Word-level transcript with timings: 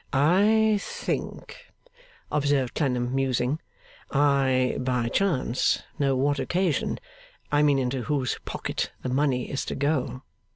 'I 0.13 0.79
think,' 0.81 1.69
observed 2.31 2.73
Clennam 2.73 3.13
musing, 3.13 3.59
'I 4.09 4.77
by 4.79 5.09
chance 5.09 5.83
know 5.99 6.15
what 6.15 6.39
occasion 6.39 6.99
I 7.51 7.61
mean 7.61 7.77
into 7.77 8.01
whose 8.01 8.39
pocket 8.43 8.91
the 9.03 9.09
money 9.09 9.51
is 9.51 9.63
to 9.65 9.75
go. 9.75 10.23